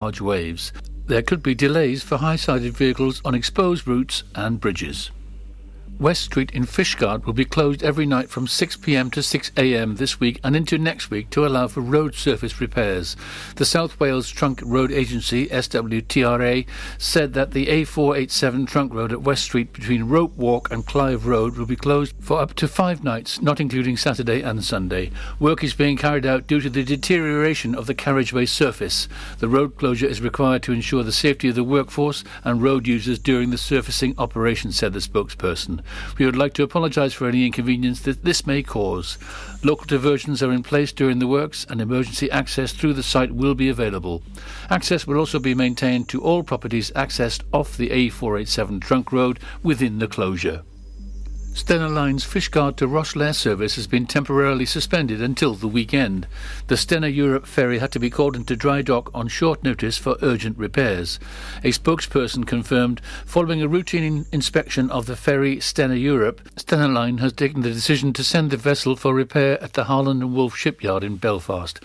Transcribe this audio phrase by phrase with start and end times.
[0.00, 0.72] large waves.
[1.06, 5.10] There could be delays for high-sided vehicles on exposed routes and bridges.
[6.00, 9.10] West Street in Fishguard will be closed every night from 6 p.m.
[9.10, 9.96] to 6 a.m.
[9.96, 13.16] this week and into next week to allow for road surface repairs.
[13.56, 16.66] The South Wales Trunk Road Agency, SWTRA,
[16.98, 21.56] said that the A487 trunk road at West Street between Rope Walk and Clive Road
[21.56, 25.10] will be closed for up to five nights, not including Saturday and Sunday.
[25.40, 29.08] Work is being carried out due to the deterioration of the carriageway surface.
[29.40, 33.18] The road closure is required to ensure the safety of the workforce and road users
[33.18, 35.80] during the surfacing operation, said the spokesperson.
[36.18, 39.18] We would like to apologise for any inconvenience that this may cause.
[39.62, 43.54] Local diversions are in place during the works and emergency access through the site will
[43.54, 44.22] be available.
[44.70, 49.98] Access will also be maintained to all properties accessed off the A487 trunk road within
[49.98, 50.62] the closure.
[51.58, 56.28] Stena Line's Fishguard to Rosslare service has been temporarily suspended until the weekend.
[56.68, 60.16] The Stena Europe ferry had to be called into dry dock on short notice for
[60.22, 61.18] urgent repairs.
[61.64, 67.18] A spokesperson confirmed following a routine in- inspection of the ferry Stena Europe, Stena Line
[67.18, 70.56] has taken the decision to send the vessel for repair at the Harland and Wolff
[70.56, 71.80] shipyard in Belfast.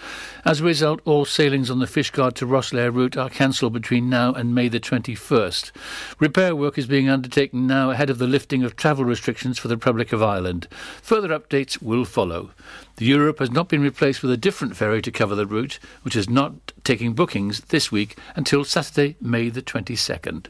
[0.45, 4.34] As a result, all sailings on the Fishguard to Rosslare route are cancelled between now
[4.34, 5.72] and May the 21st.
[6.19, 9.78] Repair work is being undertaken now ahead of the lifting of travel restrictions for the
[9.78, 10.67] Republic of Ireland.
[11.02, 12.52] Further updates will follow.
[12.97, 16.17] The Europe has not been replaced with a different ferry to cover the route, which
[16.17, 20.47] is not taking bookings this week until Saturday, May the 22nd.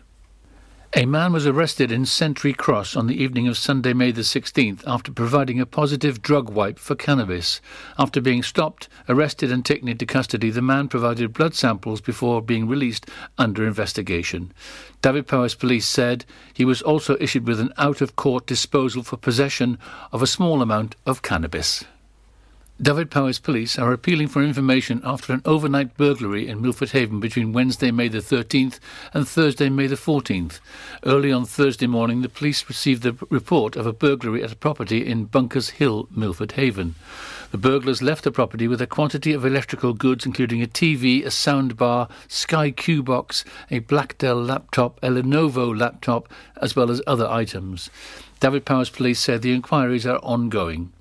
[0.96, 4.84] A man was arrested in Sentry Cross on the evening of Sunday, May the 16th,
[4.86, 7.62] after providing a positive drug wipe for cannabis.
[7.98, 12.68] After being stopped, arrested, and taken into custody, the man provided blood samples before being
[12.68, 14.54] released under investigation.
[15.02, 19.80] Dyfed-Powys Police said he was also issued with an out of court disposal for possession
[20.12, 21.86] of a small amount of cannabis.
[22.82, 27.92] Dyfed-Powys Police are appealing for information after an overnight burglary in Milford Haven between Wednesday,
[27.92, 28.80] May the 13th
[29.14, 30.60] and Thursday, May the 14th.
[31.06, 35.06] Early on Thursday morning, the police received the report of a burglary at a property
[35.06, 36.96] in Bunkers Hill, Milford Haven.
[37.52, 41.30] The burglars left the property with a quantity of electrical goods, including a TV, a
[41.30, 46.28] soundbar, Sky Q box, a Black Dell laptop, a Lenovo laptop,
[46.60, 47.92] as well as other items.
[48.40, 50.92] Dyfed-Powys Police said the inquiries are ongoing.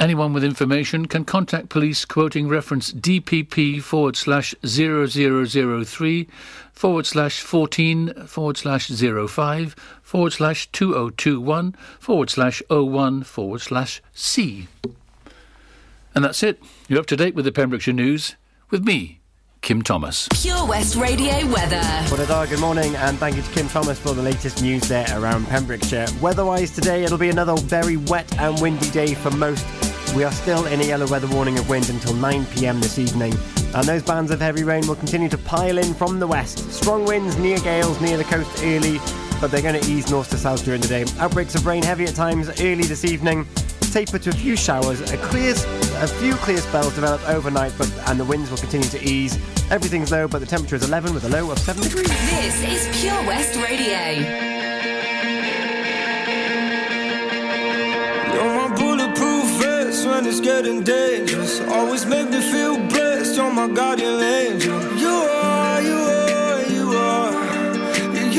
[0.00, 6.26] Anyone with information can contact police quoting reference DPP forward slash 0003
[6.72, 14.68] forward slash 14 forward slash 05 forward slash 2021 forward slash 01 forward slash C.
[16.14, 16.62] And that's it.
[16.88, 18.36] You're up to date with the Pembrokeshire News
[18.70, 19.20] with me,
[19.60, 20.28] Kim Thomas.
[20.40, 21.82] Pure West Radio weather.
[22.10, 25.46] Well, good morning, and thank you to Kim Thomas for the latest news there around
[25.48, 26.06] Pembrokeshire.
[26.22, 29.66] Weather-wise today, it'll be another very wet and windy day for most.
[30.14, 33.32] We are still in a yellow weather warning of wind until 9pm this evening,
[33.74, 36.70] and those bands of heavy rain will continue to pile in from the west.
[36.72, 38.98] Strong winds near gales near the coast early,
[39.40, 41.04] but they're going to ease north to south during the day.
[41.18, 43.46] Outbreaks of rain heavy at times early this evening,
[43.92, 45.00] taper to a few showers.
[45.00, 49.38] A a few clear spells develop overnight, but and the winds will continue to ease.
[49.70, 52.08] Everything's low, but the temperature is 11 with a low of 7 degrees.
[52.08, 54.99] This is Pure West Radio.
[60.10, 61.60] When it's getting dangerous.
[61.60, 63.36] Always make me feel blessed.
[63.36, 64.78] You're my guardian angel.
[64.96, 67.32] You are, you are, you are.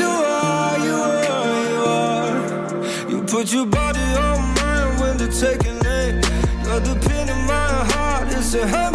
[0.00, 3.10] You are, you are, you are.
[3.10, 6.20] You put your body on mine when they're taking aim.
[6.64, 8.28] You're the pin in my heart.
[8.32, 8.91] It's a hand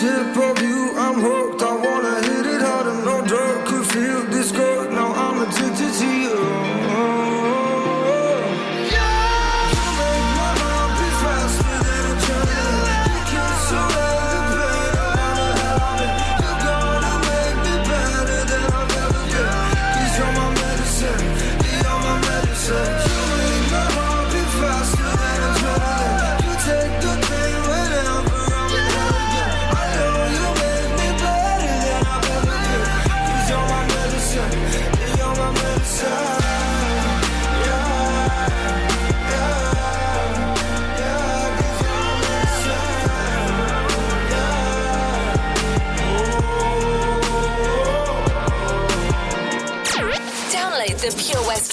[0.00, 0.06] se
[0.54, 0.79] view.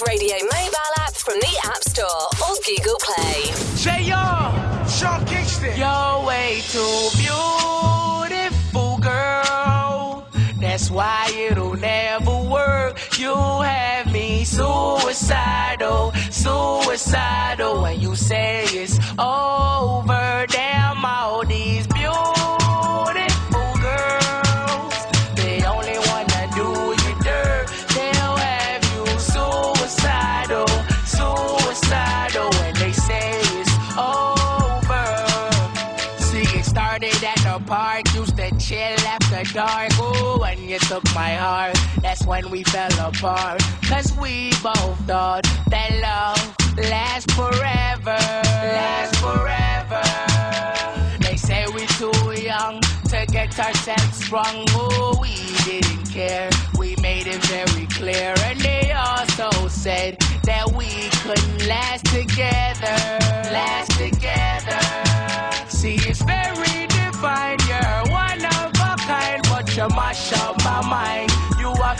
[0.06, 2.06] Radio mobile app from the App Store
[2.44, 3.50] or Google Play.
[3.74, 5.76] JR, Sean Kingston.
[5.76, 7.10] You're way too
[39.58, 39.90] dark.
[39.98, 43.60] Ooh, when you took my heart, that's when we fell apart.
[43.90, 46.42] Cause we both thought that love
[46.88, 48.20] lasts forever.
[48.76, 50.06] Lasts forever.
[51.24, 54.64] They say we're too young to get ourselves sprung.
[54.78, 55.34] Oh, we
[55.64, 56.48] didn't care.
[56.78, 58.34] We made it very clear.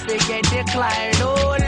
[0.08, 1.16] To get declined.
[1.20, 1.67] Oh,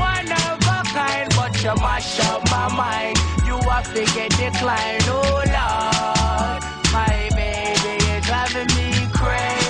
[1.63, 3.17] but you mash up my mind.
[3.45, 5.03] You have to get declined.
[5.07, 6.63] Oh, Lord.
[6.91, 9.60] My baby, you're driving me crazy.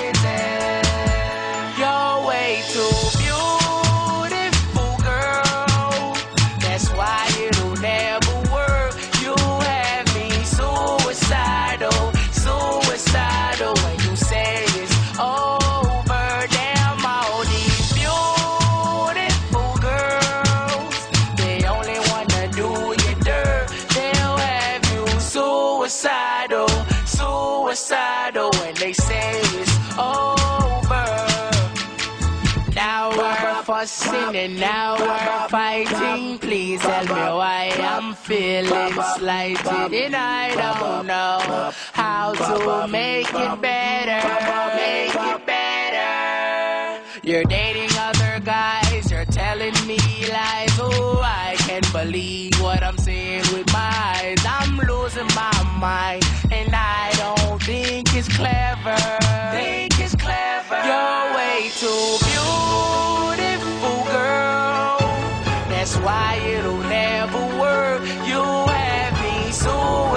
[33.82, 36.38] And now we're fighting.
[36.38, 39.94] Please tell me why I'm feeling slighted.
[39.94, 44.22] And I don't know how to make it better.
[44.76, 47.02] Make it better.
[47.24, 49.98] You're dating other guys, you're telling me
[50.30, 50.78] lies.
[50.80, 54.38] Oh, I can't believe what I'm seeing with my eyes.
[54.46, 59.21] I'm losing my mind, and I don't think it's clever.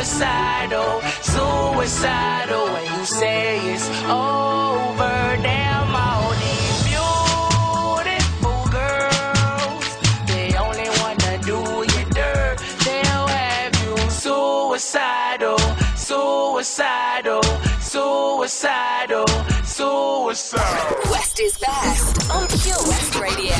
[0.04, 2.66] Suicidal, suicidal.
[2.72, 9.86] When you say it's over, damn all these beautiful girls.
[10.28, 11.58] They only wanna do
[11.92, 12.58] you dirt.
[12.84, 15.58] They'll have you suicidal,
[15.96, 17.42] suicidal,
[17.80, 19.26] suicidal,
[19.64, 21.10] suicidal.
[21.10, 23.56] West is best on Pure West Radio.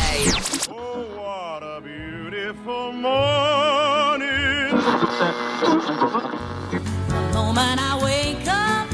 [0.71, 1.74] Oh, what a
[2.55, 4.71] beautiful morning.
[6.71, 8.89] The moment I wake up.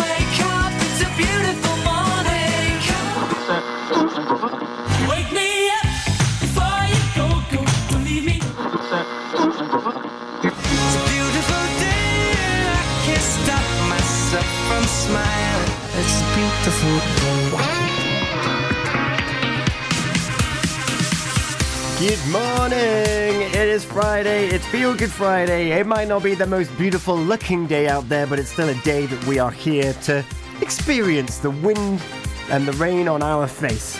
[0.00, 2.80] Wake up, it's a beautiful morning.
[5.08, 5.86] Wake me up
[6.40, 7.60] before you go, go,
[7.90, 8.36] believe me.
[10.42, 15.72] It's a beautiful day and I can't stop myself from smiling.
[16.00, 17.35] It's a beautiful day.
[21.98, 22.76] Good morning!
[22.76, 25.70] It is Friday, it's Feel Good Friday.
[25.70, 28.74] It might not be the most beautiful looking day out there, but it's still a
[28.82, 30.22] day that we are here to
[30.60, 32.02] experience the wind
[32.50, 33.98] and the rain on our face.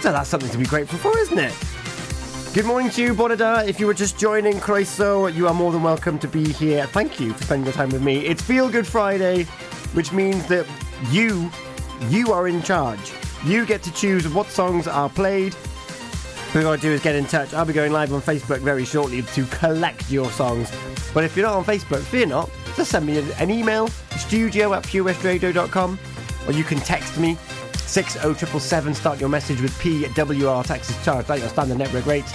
[0.00, 1.54] So that's something to be grateful for, isn't it?
[2.52, 3.64] Good morning to you, Bonada.
[3.68, 6.84] If you were just joining Croeso, you are more than welcome to be here.
[6.86, 8.26] Thank you for spending your time with me.
[8.26, 9.44] It's Feel Good Friday,
[9.92, 10.66] which means that
[11.12, 11.48] you,
[12.08, 13.12] you are in charge.
[13.44, 15.54] You get to choose what songs are played.
[16.48, 17.52] What you got to do is get in touch.
[17.52, 20.72] I'll be going live on Facebook very shortly to collect your songs.
[21.12, 22.50] But if you're not on Facebook, fear not.
[22.74, 25.98] Just send me an email, studio at purewestradio.com,
[26.46, 27.36] or you can text me
[27.74, 28.94] 60777.
[28.94, 32.32] Start your message with PWR taxes charged at your standard network rates.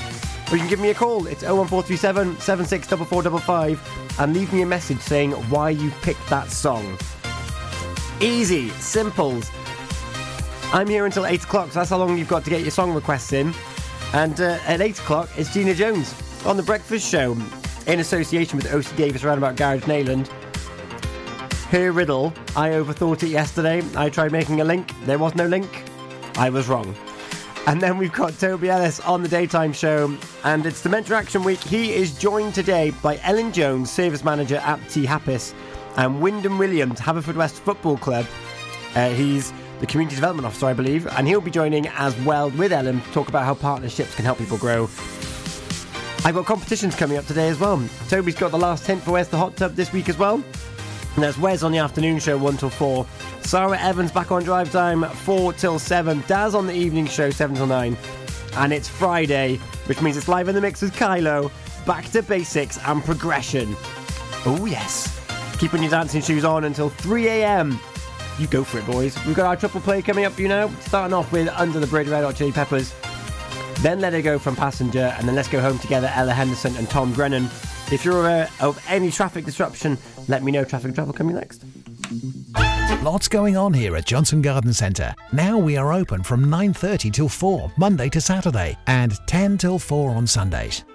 [0.52, 1.26] Or you can give me a call.
[1.26, 7.00] It's 01437 764455 and leave me a message saying why you picked that song.
[8.22, 9.50] Easy, simples.
[10.72, 12.94] I'm here until 8 o'clock, so that's how long you've got to get your song
[12.94, 13.56] requests in.
[14.14, 16.14] And uh, at 8 o'clock, it's Gina Jones
[16.46, 17.36] on The Breakfast Show
[17.88, 20.28] in association with OC Davies Roundabout Garage Neyland.
[21.72, 23.82] Her riddle, I overthought it yesterday.
[23.96, 25.84] I tried making a link, there was no link.
[26.38, 26.96] I was wrong.
[27.66, 31.60] And then we've got Toby Ellis on the daytime show, and it's Dementia Action Week.
[31.60, 35.54] He is joined today by Ellen Jones, service manager at Tŷ Hapus,
[35.96, 38.26] and Wyndham Williams, Haverfordwest Football Club.
[38.96, 39.54] Uh, he's
[39.84, 43.12] the community development officer, I believe, and he'll be joining as well with Ellen to
[43.12, 44.84] talk about how partnerships can help people grow.
[46.24, 47.84] I've got competitions coming up today as well.
[48.08, 50.36] Toby's got the last hint for Where's the Hot Tub this week as well.
[50.36, 53.06] And there's Wes on the afternoon show 1 till 4.
[53.42, 56.24] Sarah Evans back on drive time 4 till 7.
[56.28, 57.98] Daz on the evening show 7 till 9.
[58.56, 61.52] And it's Friday, which means it's live in the mix with Kylo.
[61.86, 63.76] Back to basics and progression.
[64.46, 65.10] Oh, yes.
[65.60, 67.78] Keeping your dancing shoes on until 3 a.m.
[68.40, 69.16] You go for it, boys.
[69.26, 70.70] We've got our triple play coming up for you now.
[70.82, 72.94] Starting off with Under the Bridge, Red Hot Chili Peppers.
[73.82, 76.90] Then Let It Go from Passenger, and then Let's Go Home Together, Ella Henderson and
[76.90, 77.46] Tom Grennan.
[77.92, 79.98] If you're aware of any traffic disruption,
[80.28, 80.64] let me know.
[80.64, 81.64] Traffic travel coming next.
[83.04, 85.14] Lots going on here at Johnston Garden Centre.
[85.34, 90.12] Now we are open from 9:30 till 4 Monday to Saturday and 10 till 4
[90.12, 90.86] on Sundays.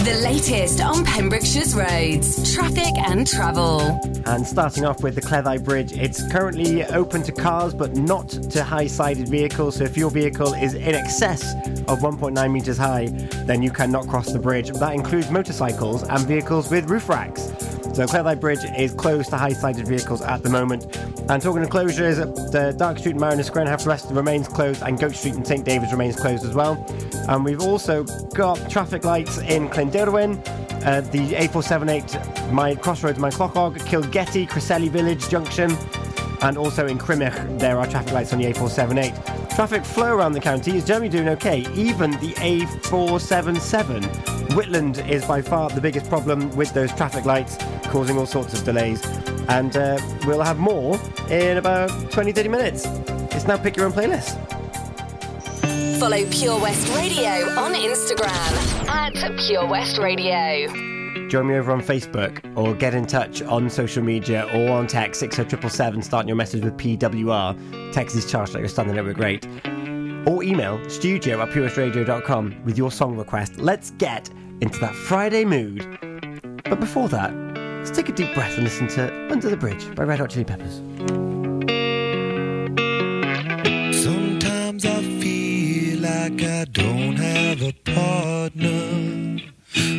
[0.00, 4.00] The latest on Pembrokeshire's roads, traffic and travel.
[4.24, 8.64] And starting off with the Cleddau Bridge, it's currently open to cars but not to
[8.64, 9.76] high sided vehicles.
[9.76, 11.54] So if your vehicle is in excess
[11.86, 13.08] of 1.9 metres high,
[13.44, 14.70] then you cannot cross the bridge.
[14.70, 17.52] That includes motorcycles and vehicles with roof racks.
[18.00, 20.96] So So Bridge is closed to high-sided vehicles at the moment.
[21.28, 22.16] And talking of closures,
[22.50, 25.66] the Dark Street and Mariner Square and Haverfordwest remains closed, and Goat Street and St
[25.66, 26.82] David's remains closed as well.
[27.28, 30.40] And we've also got traffic lights in Clynderwyn,
[30.86, 35.76] uh, the A478 my Crossroads, Maenclochog, Kilgetty, Cresselly Village Junction,
[36.40, 39.54] and also in Crymych there are traffic lights on the A478.
[39.54, 44.39] Traffic flow around the county is generally doing okay, even the A477.
[44.50, 48.64] Whitland is by far the biggest problem with those traffic lights, causing all sorts of
[48.64, 49.04] delays.
[49.48, 52.84] And uh, we'll have more in about 20 30 minutes.
[53.34, 54.36] It's now Pick Your Own Playlist.
[56.00, 60.66] Follow Pure West Radio on Instagram at Pure West Radio.
[61.28, 65.20] Join me over on Facebook or get in touch on social media or on text
[65.20, 67.92] 60777 starting your message with PWR.
[67.92, 69.46] Text is charged like you're standing over great.
[70.26, 73.58] Or email studio at purewestradio.com with your song request.
[73.58, 74.28] Let's get
[74.60, 75.86] into that Friday mood.
[76.64, 77.34] But before that,
[77.78, 80.44] let's take a deep breath and listen to Under the Bridge by Red Hot Chili
[80.44, 80.76] Peppers.
[84.02, 89.38] Sometimes I feel like I don't have a partner.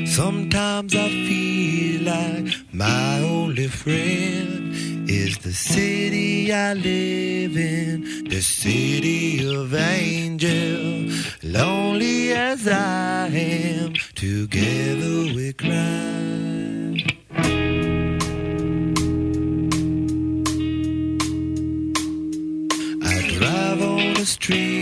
[0.05, 9.45] Sometimes I feel like my only friend is the city I live in, the city
[9.45, 11.09] of angel.
[11.43, 15.71] Lonely as I am, together we cry.
[23.01, 24.80] I drive on the streets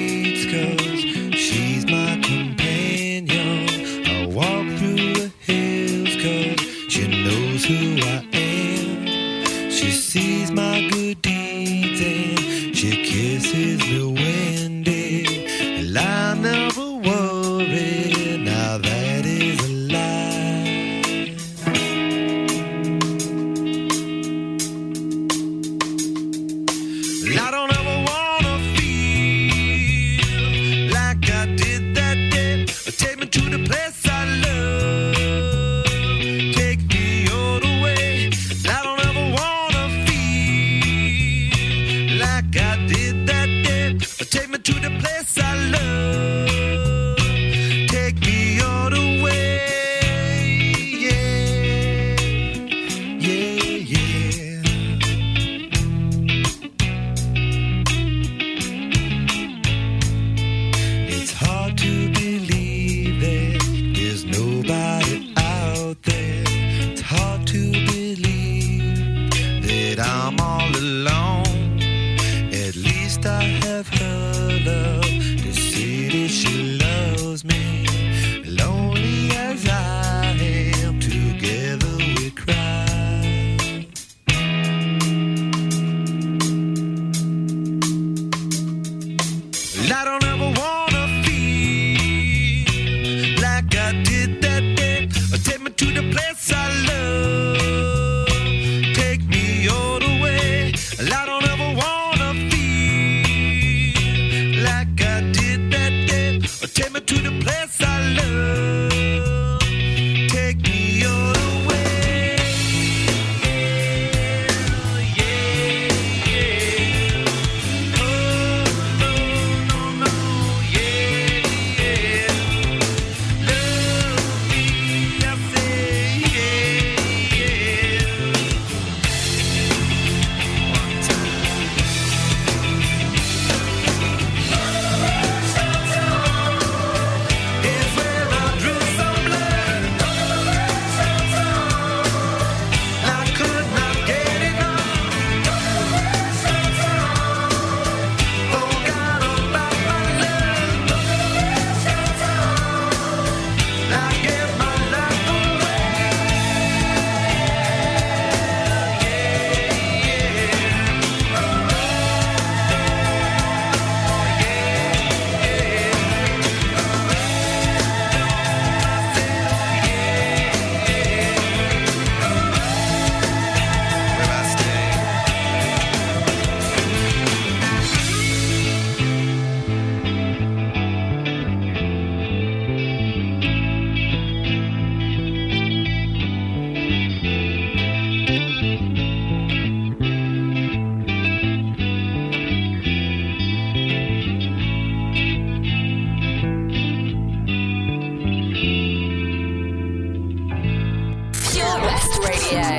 [202.52, 202.79] West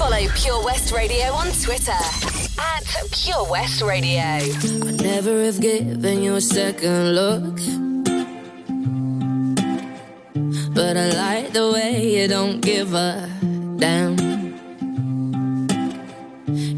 [0.00, 4.22] Follow Pure West Radio on Twitter at Pure West Radio.
[4.22, 7.56] I never have given you a second look.
[10.74, 13.28] But I like the way you don't give a
[13.76, 14.16] damn.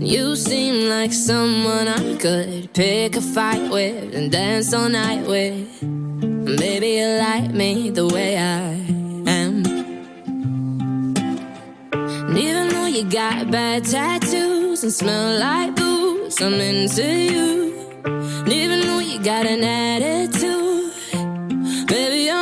[0.01, 5.81] You seem like someone I could pick a fight with and dance all night with.
[5.81, 9.02] Maybe you like me the way I
[13.05, 17.73] got bad tattoos and smell like booze, I'm into you.
[18.47, 20.93] Even though you got an attitude,
[21.89, 22.42] baby, I'm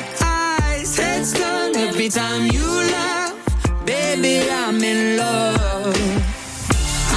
[0.97, 3.33] Heads turn every time you laugh.
[3.85, 5.95] Baby, I'm in love.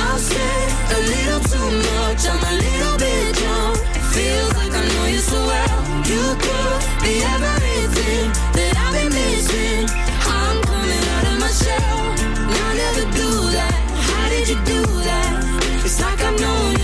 [0.05, 3.79] I've said a little too much, I'm a little bit drunk.
[4.15, 5.81] Feels like I know you so well.
[6.11, 9.89] You could be everything that I've been missing.
[10.23, 12.01] I'm coming out of my shell.
[12.47, 13.75] I never do that.
[14.09, 15.85] How did you do that?
[15.85, 16.84] It's like I've known you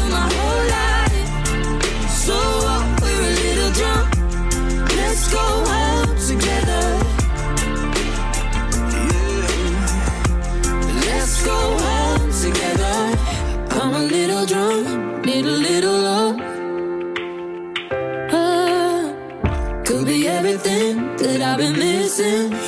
[22.20, 22.59] been missing.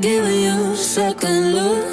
[0.00, 1.86] Given you a second look,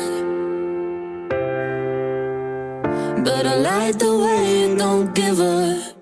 [3.26, 5.94] but I like the way you don't give up.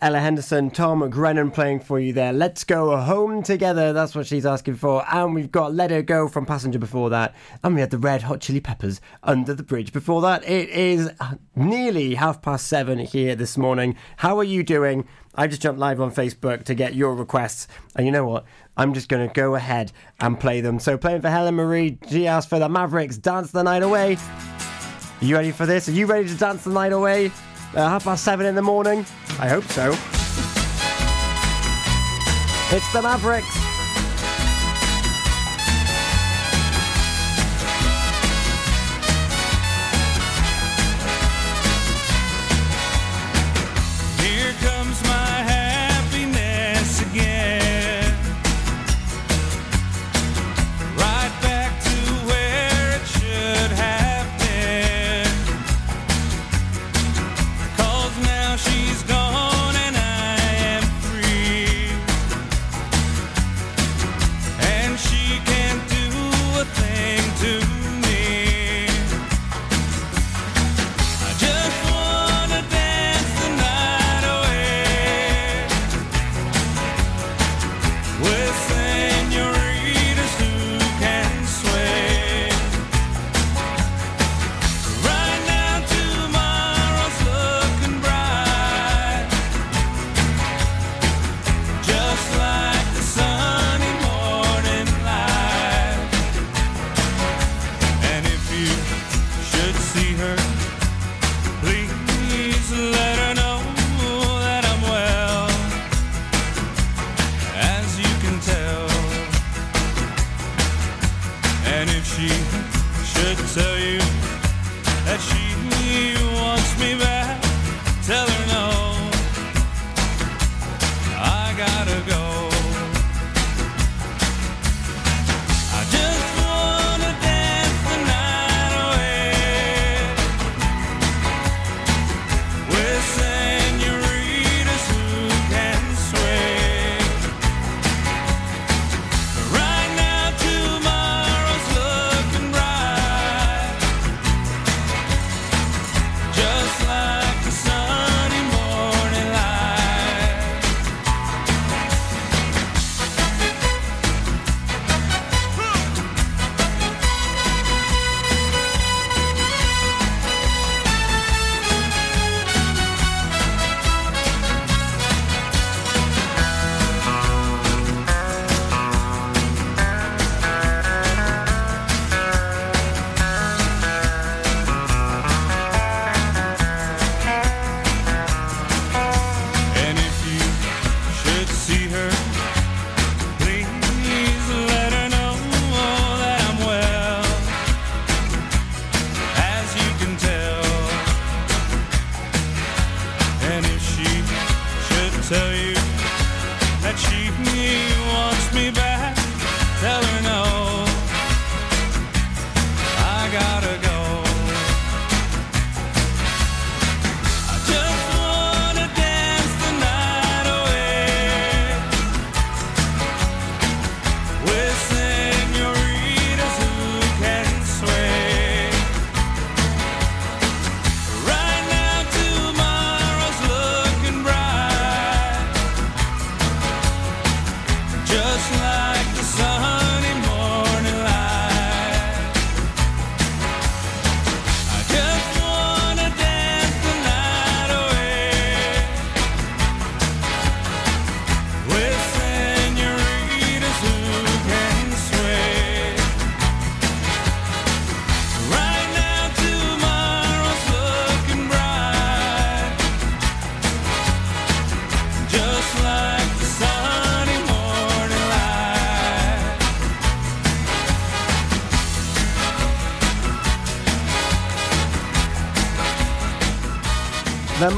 [0.00, 2.32] Ella Henderson, Tom Grennan playing for you there.
[2.32, 3.92] Let's go home together.
[3.94, 5.02] That's what she's asking for.
[5.10, 7.34] And we've got Let Her Go from Passenger before that.
[7.64, 10.44] And we had the Red Hot Chili Peppers under the bridge before that.
[10.44, 13.96] It is uh, nearly half past seven here this morning.
[14.18, 15.08] How are you doing?
[15.34, 17.66] I just jumped live on Facebook to get your requests.
[17.94, 18.44] And you know what?
[18.76, 20.78] I'm just going to go ahead and play them.
[20.78, 24.16] So, playing for Helen Marie, asked for the Mavericks, Dance the Night Away.
[25.20, 25.88] Are you ready for this?
[25.88, 27.26] Are you ready to dance the night away?
[27.74, 29.06] Uh, half past seven in the morning?
[29.40, 29.92] I hope so.
[32.76, 33.75] It's the Mavericks.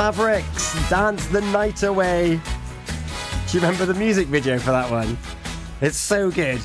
[0.09, 2.41] Mavericks dance the night away.
[3.47, 5.19] Do you remember the music video for that one?
[5.83, 6.63] It's so good.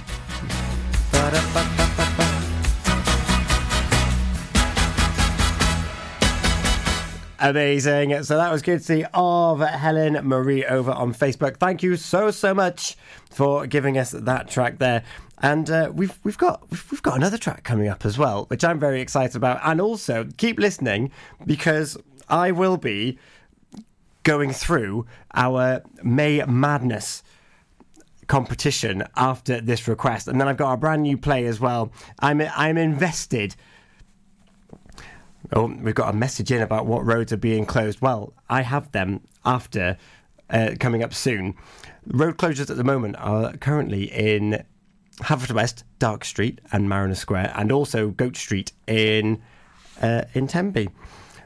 [7.39, 8.23] Amazing.
[8.23, 11.57] So that was good to see of Helen Marie over on Facebook.
[11.57, 12.95] Thank you so so much
[13.29, 15.03] for giving us that track there.
[15.39, 18.63] And uh, we've we've got we've, we've got another track coming up as well, which
[18.63, 19.59] I'm very excited about.
[19.65, 21.11] And also keep listening
[21.45, 21.97] because
[22.29, 23.17] I will be
[24.23, 27.23] going through our May Madness
[28.27, 31.91] competition after this request, and then I've got a brand new play as well.
[32.19, 33.55] I'm I'm invested.
[35.51, 38.01] Oh, we've got a message in about what roads are being closed.
[38.01, 39.97] Well, I have them after
[40.49, 41.55] uh, coming up soon.
[42.07, 44.63] Road closures at the moment are currently in
[45.17, 49.41] Haverfordwest, Dark Street, and Mariner Square, and also Goat Street in
[50.01, 50.89] uh, in Tenby.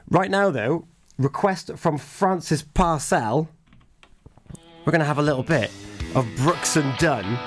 [0.09, 3.49] Right now, though, request from Francis Parcell.
[4.85, 5.69] We're going to have a little bit
[6.15, 7.37] of Brooks and Dunn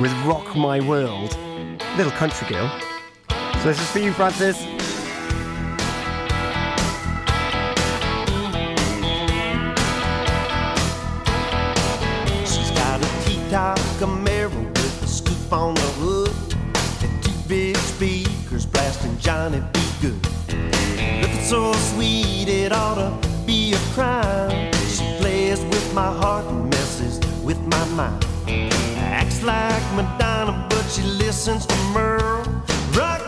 [0.00, 1.38] with Rock My World,
[1.96, 2.68] little country girl.
[3.62, 4.58] So this is for you, Francis.
[12.50, 16.34] She's got a T-top Camaro with a scoop on the hood
[17.04, 19.80] and two big speakers blasting Johnny B.
[20.02, 20.37] Goode.
[21.48, 24.70] So sweet, it ought to be a crime.
[24.86, 28.22] She plays with my heart and messes with my mind.
[28.98, 32.44] Acts like Madonna, but she listens to Merle.
[32.92, 33.26] Rock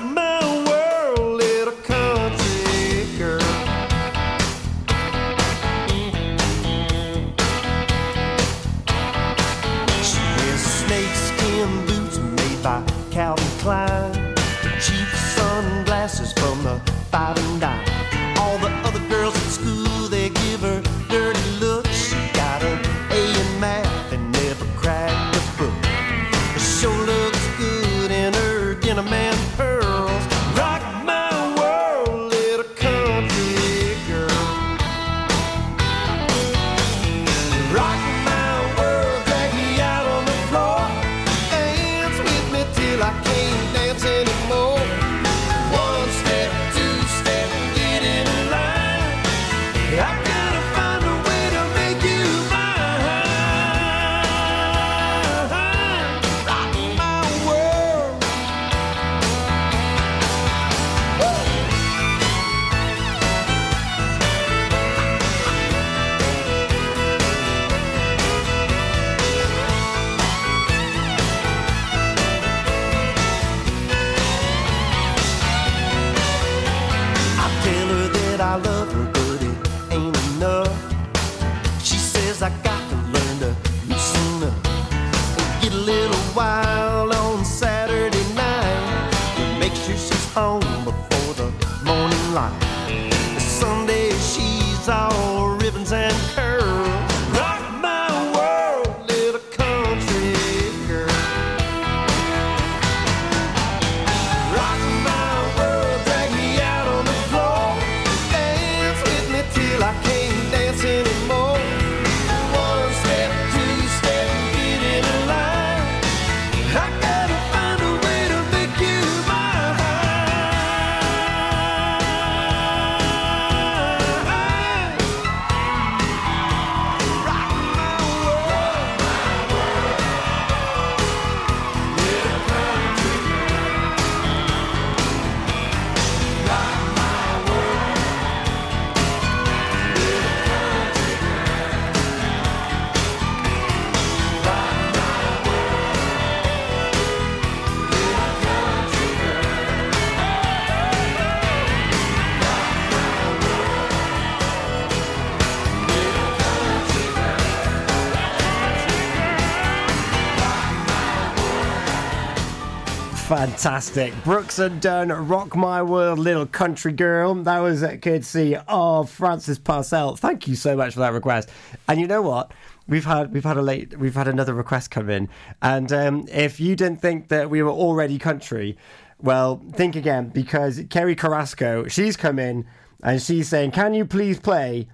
[163.61, 164.15] Fantastic.
[164.25, 167.35] Brooks and Dunn, Rock My World, Little Country Girl.
[167.35, 170.17] That was uh, courtesy of Francis Parcell.
[170.17, 171.51] Thank you so much for that request.
[171.87, 172.53] And you know what?
[172.89, 175.29] We've had we've had a late we've had another request come in,
[175.61, 178.79] and um, if you didn't think that we were already country,
[179.21, 182.65] well, think again because Kerry Carrasco she's come in
[183.03, 184.89] and she's saying, "Can you please play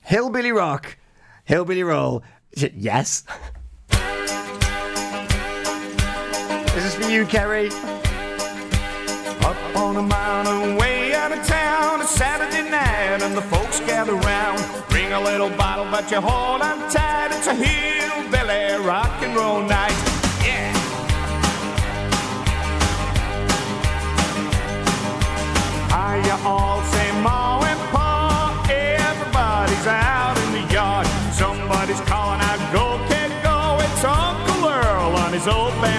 [0.00, 0.98] Hillbilly Rock,
[1.44, 2.24] Hillbilly Roll?"
[2.56, 3.22] Yes.
[6.72, 7.68] This is for you, Kerry.
[10.40, 13.20] Up on a way out of town, a Saturday night.
[13.22, 14.58] and the folks gather round.
[14.88, 17.28] Bring a little bottle, but you hold on tight.
[17.32, 19.92] It's a hillbilly rock and roll night.
[20.42, 20.72] Yeah.
[25.92, 28.66] Are you all say ma and pa?
[28.70, 31.06] Everybody's out in the yard.
[31.34, 33.76] Somebody's calling out, go kid, go.
[33.84, 35.89] It's Uncle Earl on his old banjo.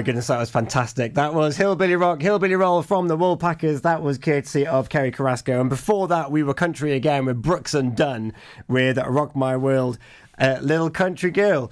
[0.00, 1.12] My goodness, that was fantastic.
[1.12, 3.82] That was Hillbilly Rock, Hillbilly Roll from the Woolpackers.
[3.82, 5.60] That was courtesy of Kerry Carrasco.
[5.60, 8.32] And before that, we were country again with Brooks and Dunn
[8.66, 9.98] with Rock My World,
[10.38, 11.70] uh, Little Country Girl.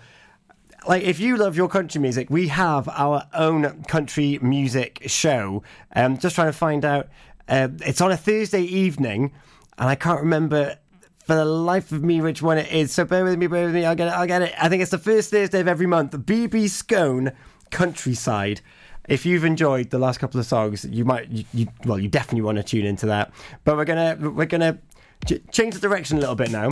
[0.87, 5.63] Like, if you love your country music, we have our own country music show.
[5.97, 7.09] Um, just trying to find out.
[7.49, 9.33] Uh, it's on a Thursday evening,
[9.79, 10.77] and I can't remember
[11.25, 12.93] for the life of me which one it is.
[12.93, 13.87] So bear with me, bear with me.
[13.87, 14.13] I'll get it.
[14.13, 14.53] I'll get it.
[14.59, 16.13] I think it's the first Thursday of every month.
[16.13, 17.33] BB Scone
[17.71, 18.61] Countryside.
[19.09, 22.43] If you've enjoyed the last couple of songs, you might, you, you well, you definitely
[22.43, 23.33] want to tune into that.
[23.65, 24.79] But we're gonna, we're gonna
[25.27, 26.69] ch- change the direction a little bit now.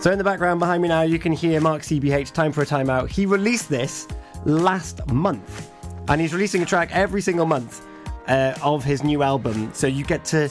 [0.00, 2.32] So in the background behind me now, you can hear Mark CBH.
[2.32, 3.08] Time for a timeout.
[3.08, 4.08] He released this
[4.44, 5.70] last month,
[6.08, 7.86] and he's releasing a track every single month
[8.28, 9.70] uh, of his new album.
[9.74, 10.50] So you get to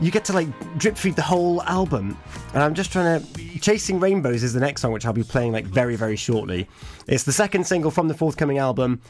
[0.00, 0.48] you get to like
[0.78, 2.16] drip feed the whole album.
[2.54, 3.46] And I'm just trying to.
[3.58, 6.68] Chasing Rainbows is the next song, which I'll be playing like very very shortly.
[7.06, 9.00] It's the second single from the forthcoming album,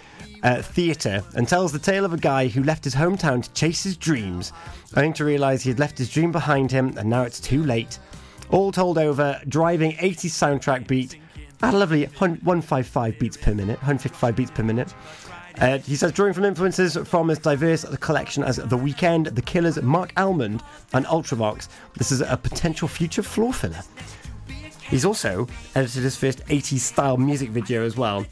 [0.43, 3.83] uh, Theatre, and tells the tale of a guy who left his hometown to chase
[3.83, 4.53] his dreams,
[4.97, 7.99] only to realise he had left his dream behind him, and now it's too late.
[8.51, 11.19] All told over driving 80s soundtrack beat
[11.63, 14.95] at a lovely 155 beats per minute, 155 beats per minute.
[15.61, 19.43] Uh, he says, drawing from influences from as diverse a collection as The Weeknd, The
[19.43, 23.81] Killers, Marc Almond, and Ultravox, this is a potential future floor filler.
[24.89, 28.27] He's also edited his first 80s style music video as well.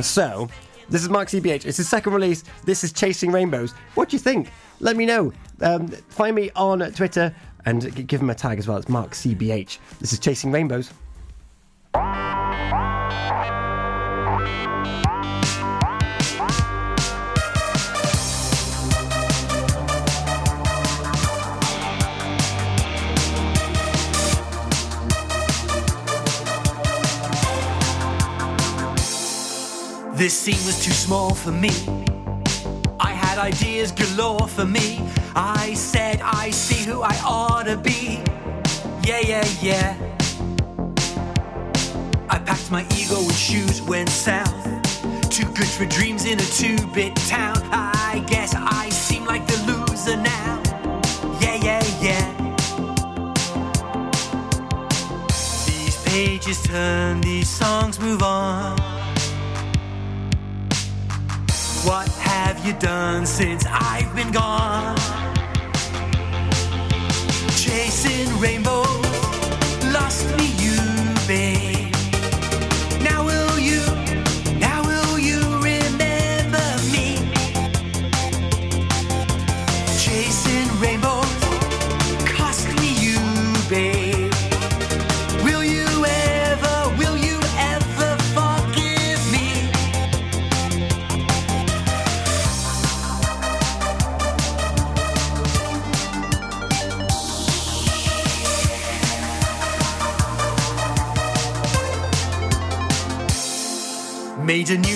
[0.00, 0.48] So,
[0.88, 1.64] this is Mark CBH.
[1.64, 2.44] It's his second release.
[2.64, 3.72] This is Chasing Rainbows.
[3.94, 4.50] What do you think?
[4.80, 5.32] Let me know.
[5.60, 7.34] Um, find me on Twitter
[7.64, 8.76] and give him a tag as well.
[8.76, 9.78] It's Mark CBH.
[9.98, 10.90] This is Chasing Rainbows.
[30.20, 31.70] This scene was too small for me.
[33.00, 35.00] I had ideas galore for me.
[35.34, 38.22] I said, I see who I ought to be.
[39.02, 39.96] Yeah, yeah, yeah.
[42.28, 44.62] I packed my ego and shoes, went south.
[45.30, 47.56] Too good for dreams in a two bit town.
[47.72, 50.62] I guess I seem like the loser now.
[51.40, 52.26] Yeah, yeah, yeah.
[55.64, 58.89] These pages turn, these songs move on.
[61.90, 64.96] What have you done since I've been gone?
[67.56, 68.86] Chasing rainbows,
[69.92, 70.78] lost me, you,
[71.26, 71.59] babe.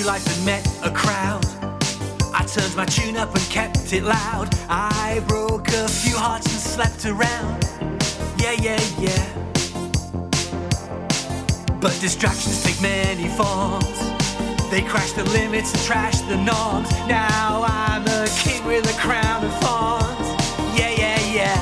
[0.04, 1.44] Life and met a crowd.
[2.34, 4.54] I turned my tune up and kept it loud.
[4.68, 7.64] I broke a few hearts and slept around.
[8.38, 9.26] Yeah, yeah, yeah.
[11.80, 13.98] But distractions take many forms.
[14.70, 16.90] They crash the limits and trash the norms.
[17.08, 20.28] Now I'm a king with a crown of thorns.
[20.78, 21.60] Yeah, yeah, yeah.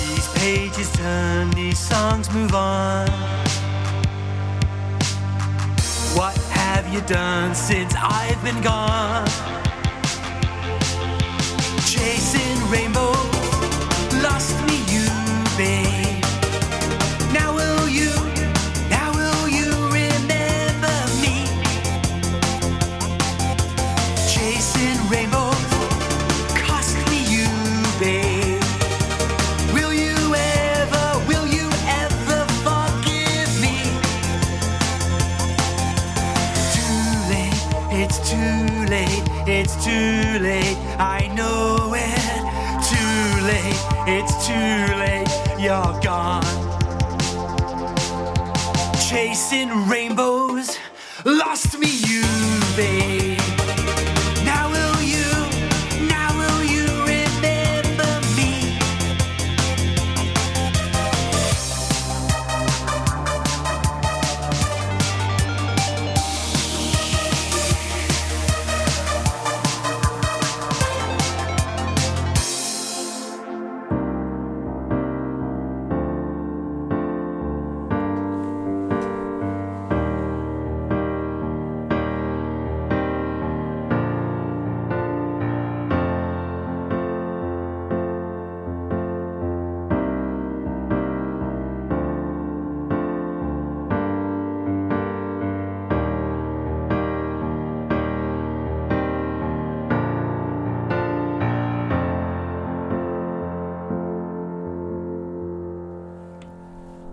[0.00, 3.37] These pages turn, these songs move on.
[6.92, 9.26] You done since I've been gone?
[11.84, 13.17] Chasing rainbows,
[40.38, 40.76] late.
[40.98, 42.28] I know it.
[42.90, 45.28] Too late, it's too late.
[45.58, 46.44] You're gone.
[49.08, 50.07] Chasing rainbows,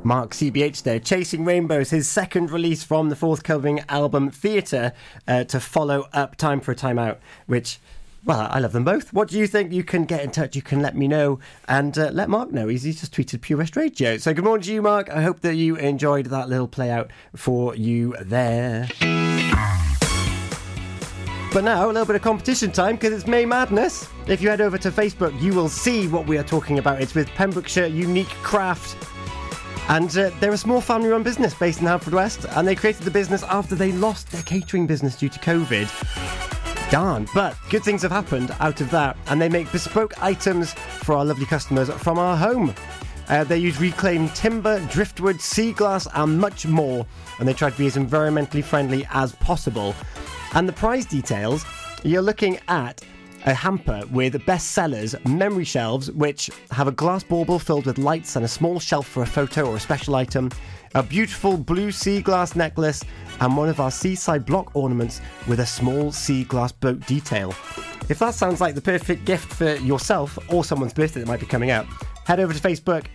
[0.06, 4.94] Mark CBH there, Chasing Rainbows, his second release from the forthcoming album Theatre
[5.28, 7.80] uh, to follow up Time for a Time Out, which,
[8.24, 9.12] well, I love them both.
[9.14, 9.74] What do you think?
[9.74, 12.68] You can get in touch, you can let me know, and uh, let Mark know.
[12.68, 14.18] He's, he's just tweeted Pure West Radio.
[14.18, 15.10] So good morning to you, Mark.
[15.10, 18.88] I hope that you enjoyed that little play out for you there.
[21.52, 24.08] But now, a little bit of competition time because it's May Madness.
[24.28, 27.02] If you head over to Facebook, you will see what we are talking about.
[27.02, 29.15] It's with Pembrokeshire Unique Craft.
[29.88, 33.12] And uh, they're a small family run business based in West, and they created the
[33.12, 36.90] business after they lost their catering business due to COVID.
[36.90, 37.28] Darn.
[37.36, 41.26] But good things have happened out of that, and they make bespoke items for our
[41.26, 42.74] lovely customers from our home.
[43.28, 47.06] Uh, they use reclaimed timber, driftwood, sea glass, and much more,
[47.40, 49.96] and they try to be as environmentally friendly as possible.
[50.54, 51.66] And the prize details
[52.04, 53.02] you're looking at
[53.46, 58.44] a hamper with bestsellers, memory shelves, which have a glass bauble filled with lights and
[58.44, 60.50] a small shelf for a photo or a special item,
[60.96, 63.04] a beautiful blue sea glass necklace,
[63.40, 67.54] and one of our seaside block ornaments with a small sea glass boat detail.
[68.10, 71.46] If that sounds like the perfect gift for yourself or someone's birthday that might be
[71.46, 71.86] coming up,
[72.26, 73.06] head over to Facebook.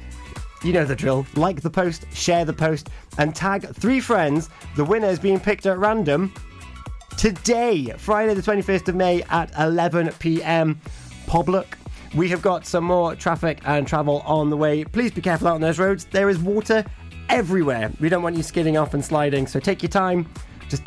[0.63, 1.27] You know the drill.
[1.37, 4.51] Like the post, share the post, and tag three friends.
[4.77, 6.35] The winner is being picked at random
[7.21, 10.81] today, Friday the 21st of May at 11 pm.
[11.27, 11.67] Poblock.
[12.15, 14.85] We have got some more traffic and travel on the way.
[14.85, 16.07] Please be careful out on those roads.
[16.07, 16.83] There is water
[17.29, 17.93] everywhere.
[18.01, 20.27] We don't want you skidding off and sliding, so take your time.
[20.71, 20.83] Just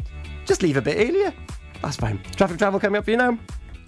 [0.45, 1.31] just leave a bit earlier.
[1.83, 2.19] That's fine.
[2.35, 3.37] Traffic travel coming up for you now.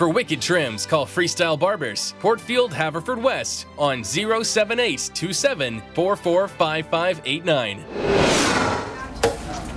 [0.00, 5.82] For wicked trims, call Freestyle Barbers, Portfield, Haverfordwest on 078 27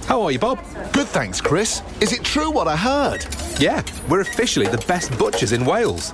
[0.08, 0.60] How are you, Bob?
[0.94, 1.82] Good, thanks, Chris.
[2.00, 3.26] Is it true what I heard?
[3.60, 6.14] Yeah, we're officially the best butchers in Wales.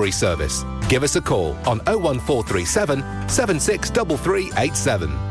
[0.09, 0.65] service.
[0.89, 5.30] Give us a call on 01437 763387.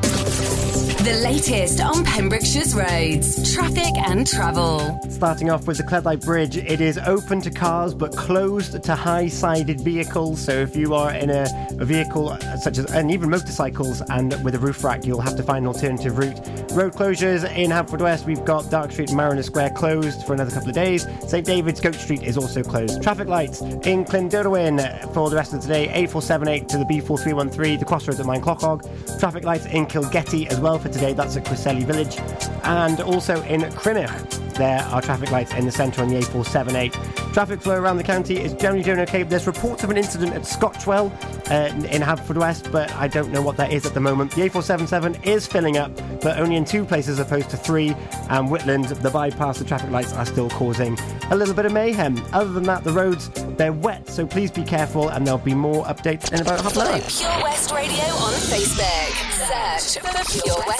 [1.01, 5.01] The latest on Pembrokeshire's roads, traffic and travel.
[5.09, 9.27] Starting off with the Cleddau Bridge, it is open to cars but closed to high
[9.27, 10.45] sided vehicles.
[10.45, 11.47] So if you are in a,
[11.79, 15.65] vehicle such as, and even motorcycles, and with a roof rack, you'll have to find
[15.65, 16.39] an alternative route.
[16.73, 20.69] Road closures in Haverfordwest, we've got Dark Street and Mariner Square closed for another couple
[20.69, 21.07] of days.
[21.27, 23.03] St David's Goat Street is also closed.
[23.03, 28.21] Traffic lights in Clunderwen for the rest of today A478 to the B4313, the crossroads
[28.21, 29.19] at Maenclochog.
[29.19, 32.19] Traffic lights in Kilgetty as well for today, that's at Cresselly Village.
[32.65, 37.33] And also in Crymych, there are traffic lights in the centre on the A478.
[37.33, 39.23] Traffic flow around the county is generally doing okay.
[39.23, 41.07] There's reports of an incident at Scotchwell
[41.51, 44.33] uh, in Haverfordwest, but I don't know what that is at the moment.
[44.33, 47.91] The A477 is filling up, but only in two places opposed to three.
[48.29, 50.99] And Whitland, the bypass, the traffic lights are still causing
[51.31, 52.23] a little bit of mayhem.
[52.33, 55.85] Other than that, the roads, they're wet, so please be careful, and there'll be more
[55.85, 57.01] updates in about half an hour.
[57.01, 59.31] Pure West Radio on Facebook.
[59.51, 60.80] Search for Pure West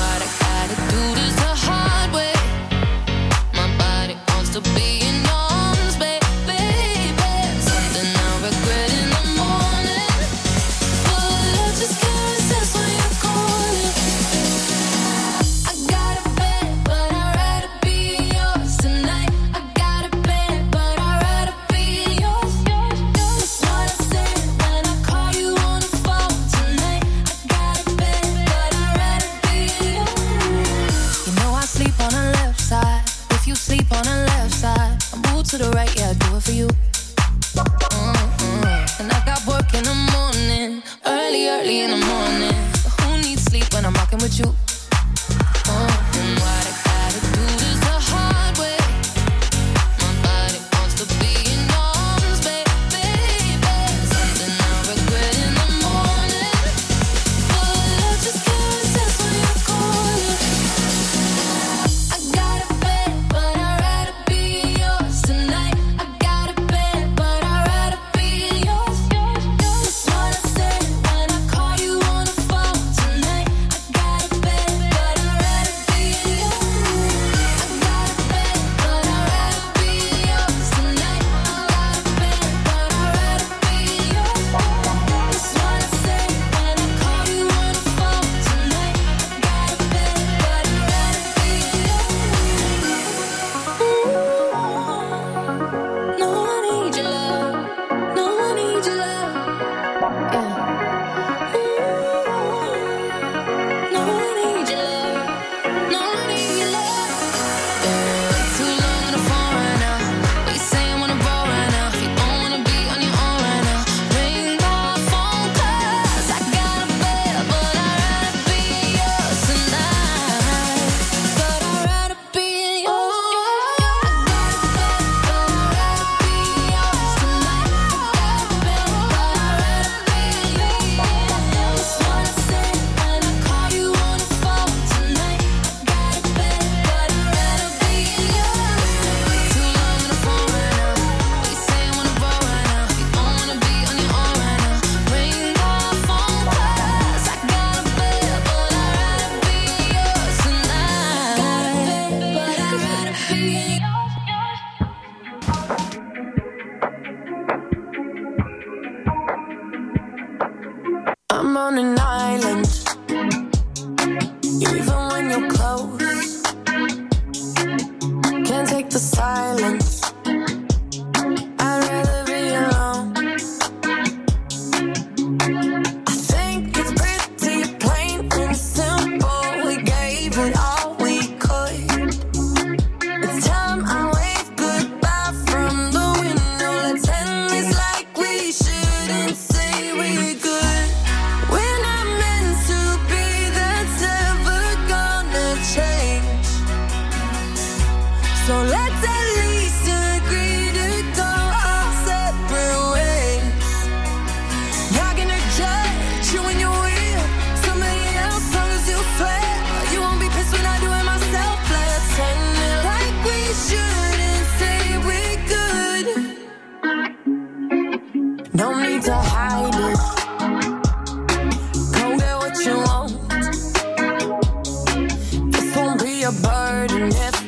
[226.23, 227.07] a burden.
[227.07, 227.40] If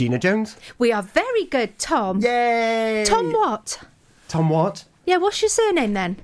[0.00, 0.56] Gina Jones?
[0.78, 2.20] We are very good, Tom.
[2.22, 3.04] Yay!
[3.06, 3.80] Tom what?
[4.28, 4.86] Tom what?
[5.04, 6.16] Yeah, what's your surname then?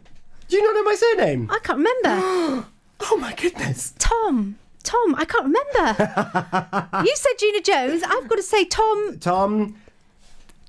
[0.48, 1.50] Do you not know my surname?
[1.50, 2.66] I can't remember.
[3.00, 3.92] oh my goodness.
[3.98, 4.56] Tom.
[4.82, 7.00] Tom, I can't remember.
[7.04, 8.02] you said Gina Jones.
[8.02, 9.18] I've got to say Tom.
[9.20, 9.76] Tom.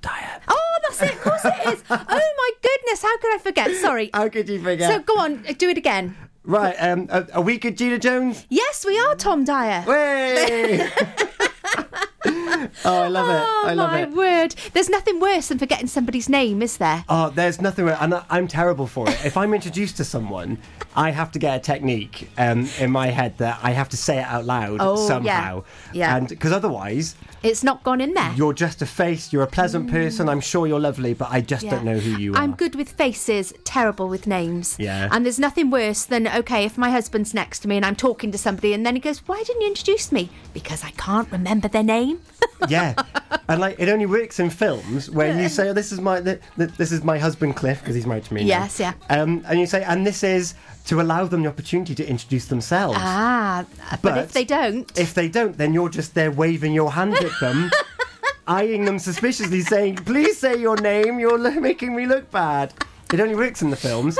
[0.01, 0.41] Dyer.
[0.49, 1.13] Oh, that's it.
[1.13, 1.83] Of course it is.
[1.89, 3.73] Oh my goodness, how could I forget?
[3.77, 4.09] Sorry.
[4.13, 4.91] How could you forget?
[4.91, 6.17] So go on, do it again.
[6.43, 8.45] Right, um, are, are we good, Gina Jones?
[8.49, 9.85] Yes, we are Tom Dyer.
[9.87, 10.89] Way!
[12.85, 13.43] oh, I love it.
[13.47, 14.11] Oh I love my it.
[14.11, 14.55] word!
[14.73, 17.03] There's nothing worse than forgetting somebody's name, is there?
[17.09, 17.97] Oh, there's nothing, worse.
[17.99, 19.17] and I- I'm terrible for it.
[19.25, 20.57] If I'm introduced to someone,
[20.95, 24.17] I have to get a technique um, in my head that I have to say
[24.19, 25.07] it out loud Oh, yeah.
[25.07, 25.63] somehow.
[25.93, 26.15] Yeah.
[26.15, 28.31] And because otherwise, It's not gone in there.
[28.35, 29.31] you're just a face.
[29.31, 30.27] You're a pleasant person.
[30.29, 31.71] I'm sure you're lovely, but I just Yeah.
[31.71, 32.37] don't know who you are.
[32.41, 34.75] I'm good with faces, terrible with names.
[34.79, 35.07] Yeah.
[35.11, 38.31] And there's nothing worse than, okay, if my husband's next to me and I'm talking
[38.31, 40.29] to somebody and then he goes, Why didn't you introduce me?
[40.53, 42.19] Because I can't remember their name.
[42.69, 42.93] yeah,
[43.49, 46.39] and like it only works in films when you say, "Oh, this is my th-
[46.57, 48.93] th- this is my husband Cliff because he's married to me." now." Yes, yeah.
[49.09, 50.53] Um, and you say, and this is
[50.85, 52.97] to allow them the opportunity to introduce themselves.
[52.99, 53.65] Ah,
[54.01, 54.97] but, if they don't.
[54.97, 57.69] If they don't, then you're just there waving your hand at them,
[58.47, 61.19] eyeing them suspiciously, saying, "Please say your name.
[61.19, 62.73] You're lo- making me look bad."
[63.13, 64.17] It only works in the films.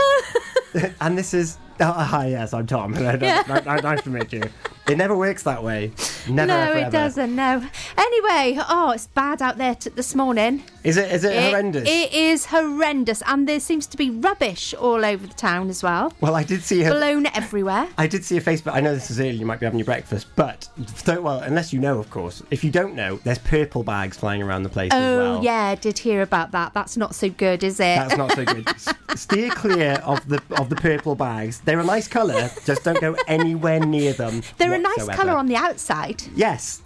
[1.01, 1.57] and this is.
[1.79, 2.95] Oh, hi, yes, I'm Tom.
[3.21, 3.43] Yeah.
[3.47, 4.43] nice, nice to meet you.
[4.89, 5.91] It never works that way.
[6.29, 6.91] Never, no, ever, it ever.
[6.91, 7.35] doesn't.
[7.35, 7.63] No.
[7.97, 10.63] Anyway, oh, it's bad out there t- this morning.
[10.83, 11.11] Is it?
[11.11, 11.87] Is it, horrendous?
[11.87, 16.13] It is horrendous, and there seems to be rubbish all over the town as well.
[16.21, 16.91] well, I did see her.
[16.91, 17.87] Blown everywhere.
[17.97, 18.73] I did see a Facebook.
[18.73, 19.31] I know this is early.
[19.31, 22.41] You might be having your breakfast, but so, well, unless you know, of course.
[22.51, 25.43] If you don't know, there's purple bags flying around the place as Oh well.
[25.43, 26.73] yeah, I did hear about that.
[26.73, 27.95] That's not so good, is it?
[27.97, 28.67] That's not so good.
[28.69, 31.59] S- Steer clear of the of the purple bags.
[31.61, 32.49] They're a nice colour.
[32.65, 34.41] Just don't go anywhere near them.
[34.57, 36.23] They're a nice colour on the outside.
[36.35, 36.81] Yes.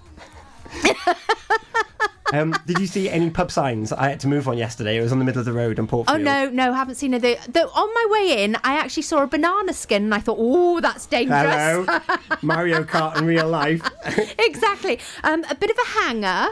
[2.34, 3.92] um, did you see any pub signs?
[3.92, 4.98] I had to move on yesterday.
[4.98, 6.20] It was on the middle of the road in Portfield.
[6.20, 7.22] Oh no, no, haven't seen it.
[7.22, 10.80] Though on my way in, I actually saw a banana skin, and I thought, oh,
[10.80, 11.42] that's dangerous.
[11.42, 12.00] Hello,
[12.42, 13.82] Mario Kart in real life.
[14.40, 15.00] exactly.
[15.24, 16.48] Um, a bit of a hanger.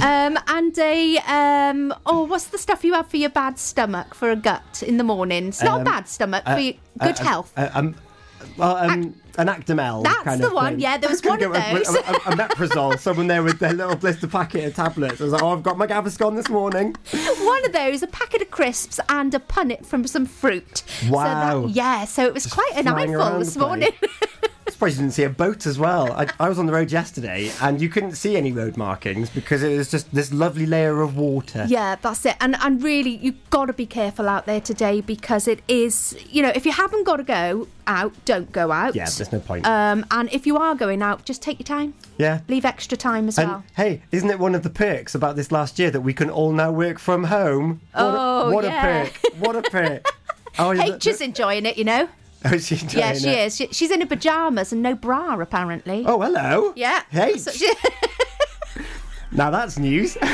[0.00, 4.30] Um, and a um, oh, what's the stuff you have for your bad stomach for
[4.30, 5.48] a gut in the morning?
[5.48, 7.52] It's not Um, bad stomach uh, for your uh, good uh, health.
[7.56, 7.94] uh, um,
[8.56, 10.04] well, um, an Actimel.
[10.04, 10.80] That's kind the of one, thing.
[10.80, 11.88] yeah, there was one of those.
[11.94, 12.98] A, a, a Meprazole.
[12.98, 15.20] Someone there with their little blister packet of tablets.
[15.20, 16.94] I was like, oh, I've got my Gaviscon this morning.
[17.40, 20.78] One of those, a packet of crisps, and a punnet from some fruit.
[20.86, 21.62] So Wow.
[21.62, 23.90] that, yeah, so it was quite an eyeful this morning.
[24.78, 26.12] Surprised you didn't see a boat as well.
[26.12, 29.64] I, I was on the road yesterday and you couldn't see any road markings because
[29.64, 31.64] it was just this lovely layer of water.
[31.68, 32.36] Yeah, that's it.
[32.40, 36.42] And and really, you've got to be careful out there today because it is, you
[36.42, 38.94] know, if you haven't got to go out, don't go out.
[38.94, 39.66] Yeah, there's no point.
[39.66, 41.94] Um, and if you are going out, just take your time.
[42.16, 42.42] Yeah.
[42.46, 43.64] Leave extra time as And well.
[43.74, 46.52] hey, isn't it one of the perks about this last year that we can all
[46.52, 47.80] now work from home?
[47.94, 49.02] What Oh, a, what yeah.
[49.02, 49.32] a perk!
[49.40, 50.06] What a perk!
[50.60, 52.08] Oh, H is enjoying it, you know.
[52.44, 53.46] Oh, is she yeah, she it?
[53.46, 53.56] is.
[53.56, 56.04] She, she's in her pajamas and no bra, apparently.
[56.06, 56.72] Oh, hello.
[56.76, 57.02] Yeah.
[57.10, 57.36] Hey.
[57.36, 57.72] So she-
[59.32, 60.16] Now that's news.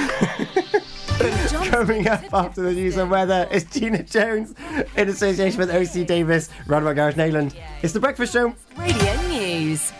[1.70, 4.54] Coming up after the news and weather is Gina Jones
[4.96, 7.54] in association with OC Davies, Roundabout Garage Neyland.
[7.82, 8.54] It's the Breakfast Show.
[8.76, 9.92] Radio News.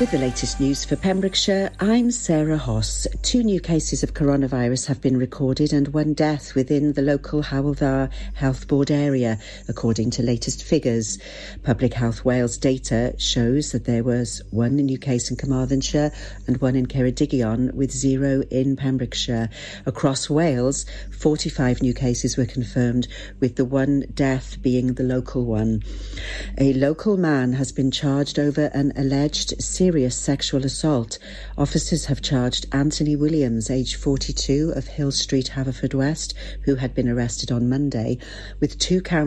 [0.00, 3.06] With the latest news for Pembrokeshire, I'm Sarah Hoss.
[3.22, 7.76] Two new cases of coronavirus have been recorded and one death within the local Hywel
[7.76, 9.38] Dda Health Board area,
[9.68, 11.16] according to latest figures.
[11.62, 16.10] Public Health Wales data shows that there was one new case in Carmarthenshire
[16.48, 19.48] and one in Ceredigion, with zero in Pembrokeshire.
[19.86, 20.86] Across Wales,
[21.16, 23.06] 45 new cases were confirmed,
[23.38, 25.84] with the one death being the local one.
[26.58, 31.18] A local man has been charged over an alleged serious sexual assault.
[31.58, 36.32] Officers have charged Anthony Williams, aged 42, of Hill Street, Haverfordwest,
[36.62, 38.16] who had been arrested on Monday,
[38.60, 39.22] with two counts